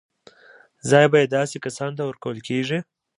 [0.89, 2.79] ځای به یې داسې کسانو ته ورکول کېږي.